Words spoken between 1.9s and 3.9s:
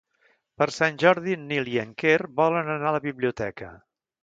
Quer volen anar a la biblioteca.